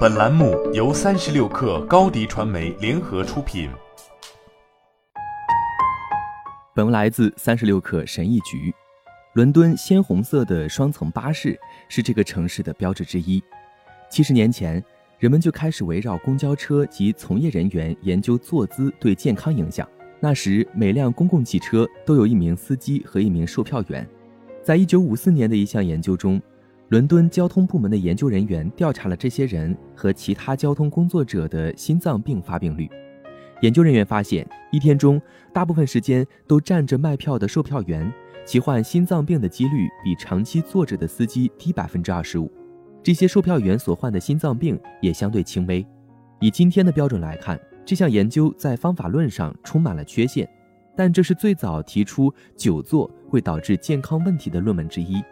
[0.00, 3.70] 本栏目由三十六氪高低传媒联合出品。
[6.74, 8.74] 本文来自三十六氪神译局。
[9.34, 11.58] 伦敦鲜红色的双层巴士
[11.88, 13.42] 是这个城市的标志之一。
[14.10, 14.84] 七十年前，
[15.18, 19.88] 人们就开始围绕公交车及从业人员研究坐姿对健康影响。
[20.20, 24.06] 那时，每辆公共汽车都有一名司机和一名售票员。
[24.62, 26.40] 在一九五四年的一项研究中，
[26.90, 32.90] 伦敦交通部门的研究人员调查了这些人和其他交通工作者的心脏病发病率。
[33.60, 38.12] 研究人员发现，一天中大部分时间都站着卖票的售票员，
[38.44, 42.50] 其患心脏病的几率比长期坐着的司机低百分之二十五。
[43.04, 45.86] 这些售票员所患的心脏病也相对轻微。
[46.40, 50.48] 以今天的标准来看，这项研究在方法论上充满了缺陷。
[50.96, 55.22] 但这是最早提出久坐会导致健康问题的论文之一。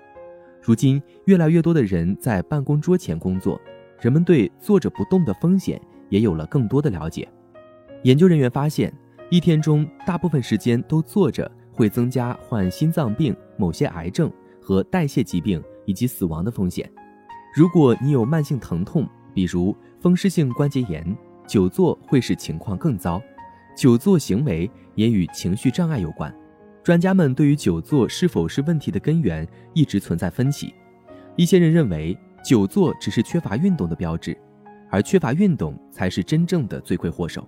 [0.69, 3.59] 如今，越来越多的人在办公桌前工作，
[4.03, 7.27] 人们对坐着不动的风险也有了更多的了解。
[8.03, 8.93] 研究人员发现，
[9.31, 16.87] 一天中大部分时间都坐着会增加患心脏病、某些癌症和代谢疾病以及死亡的风险。
[17.57, 21.17] 如果你有慢性疼痛，比如风湿性关节炎，
[21.47, 23.19] 久坐会使情况更糟。
[23.75, 26.31] 久坐行为也与情绪障碍有关，
[26.89, 30.73] 专家们对于久坐是否是问题的根源一直存在分歧。
[31.37, 34.35] 一些人认为久坐只是缺乏运动的标志，
[34.89, 37.47] 而缺乏运动才是真正的罪魁祸首。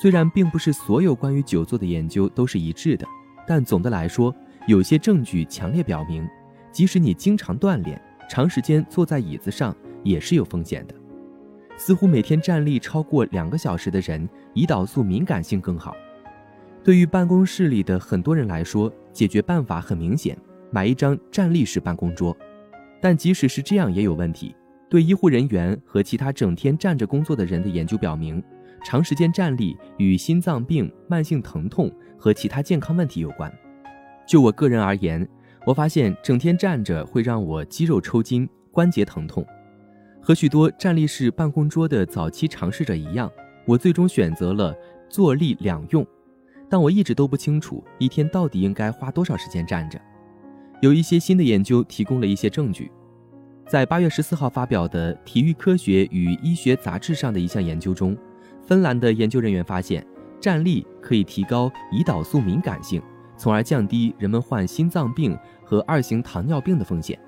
[0.00, 3.06] 虽然并不是所有关于久坐的研究都是一致的，
[3.46, 4.34] 但总的来说，
[4.66, 6.26] 有些证据强烈表明，
[6.72, 10.94] 即使你经常锻炼，长时间坐在椅子上也是有风险的。
[11.76, 15.94] 似乎每天站立超过两个小时的人，胰岛素敏感性更好。
[16.82, 20.36] 对于办公室里的很多人来说，解决办法很明显：
[20.70, 22.34] 买一张站立式办公桌。
[23.02, 24.54] 但即使是这样，也有问题。
[24.88, 28.42] 对医护人员和其他整天站着工作的人的研究表明，
[28.82, 33.52] 长时间站立与心脏病、慢性疼痛和其他健康问题有关。
[34.26, 35.28] 就我个人而言，
[35.66, 39.46] 我发现整天站着会让我肌肉抽筋、关节疼痛。
[40.20, 43.30] 和许多站立式办公桌的早期尝试者一样，
[43.66, 44.74] 我最终选择了
[45.08, 46.06] 坐立两用。
[46.70, 50.00] 但我一直都不清楚一天到底应该花多少时间站着。
[50.80, 52.90] 有一些新的研究提供了一些证据。
[53.68, 58.16] 在八月十四号发表的《体育科学与医学杂志》上的一项研究中，
[58.64, 60.06] 芬兰的研究人员发现，
[60.40, 63.02] 站立可以提高胰岛素敏感性，
[63.36, 67.18] 从而降低人们患心脏病和二型糖尿病的风险。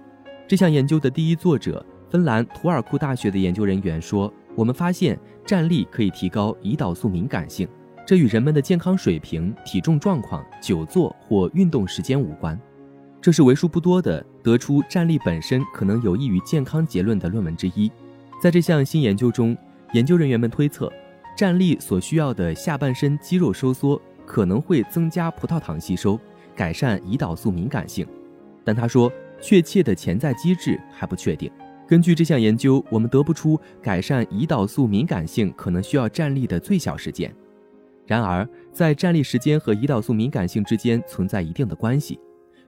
[0.48, 1.84] 这项研究的第一作者。
[2.10, 7.66] 芬兰图尔库大学的研究人员说：“我们发现站立可以提高胰岛素敏感性，
[8.04, 12.58] 这与人们的健康水平、体重状况、久坐或运动时间无关。
[13.20, 17.90] 这是为数不多的得出站立本身可能有益于健康结论的论文之一。
[18.42, 19.56] 在这项新研究中，
[19.92, 20.92] 研究人员们推测，
[21.36, 26.18] 站立所需要的下半身肌肉收缩可能会增加葡萄糖吸收，
[26.56, 28.04] 改善胰岛素敏感性。
[28.64, 31.48] 但他说，确切的潜在机制还不确定。”
[31.86, 37.32] 根据这项研究，我们得不出改善胰岛素敏感性可能需要站立的最小时间。
[38.06, 42.18] 然而，在站立时间和胰岛素敏感性之间存在一定的关系。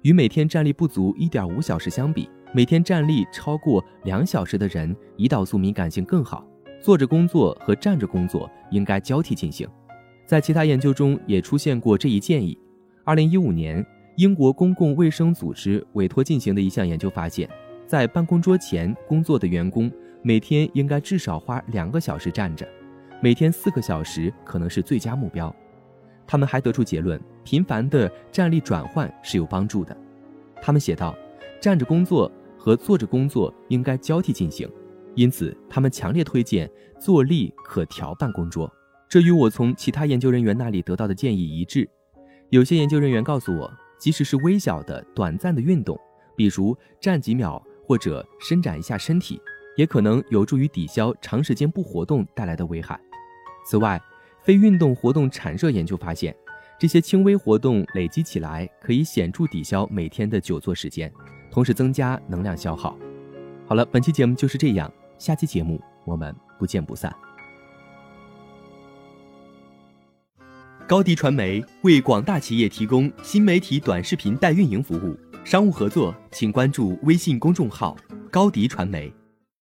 [0.02, 6.46] 与每天站立不足1.5小时相比，每天站立超过两小时的人，胰岛素敏感性更好。
[6.80, 9.66] 坐着工作和站着工作应该交替进行。
[10.26, 12.58] 在其他研究中也出现过这一建议。
[13.06, 17.48] 2015年，英国公共卫生组织委托进行的一项研究发现。
[17.86, 22.66] 在办公桌前工作的员工每天应该至少花两个小时站着，
[23.20, 25.54] 每天四个小时可能是最佳目标。
[26.26, 29.96] 他们还得出结论：频繁的站立转换是有帮助的。
[30.60, 31.16] 他们写道：
[31.60, 34.70] 站着工作和坐着工作应该交替进行，
[35.14, 38.70] 因此他们强烈推荐坐立可调办公桌。
[39.08, 41.88] 这与我从其他研究人员那里得到的建议一致。
[42.50, 45.98] 有些研究人员告诉我，即使是微小的短暂的运动，
[46.36, 47.62] 比如站几秒。
[47.86, 49.38] 或者伸展一下身体，
[49.76, 52.98] 也可能有助于抵消长时间不活动带来的危害。
[53.66, 54.00] 此外，
[54.42, 56.34] 非运动活动产热研究发现，
[56.78, 61.12] 这些轻微活动累积起来可以显著抵消每天的久坐时间，
[61.50, 62.98] 同时增加能量消耗。
[63.66, 67.14] 好了，本期节目就是这样，下期节目我们不见不散。
[70.86, 75.18] 高迪传媒为广大企业提供新媒体短视频代运营服务。
[75.42, 77.96] 商务合作，请关注微信公众号
[78.30, 79.10] “高迪传媒”。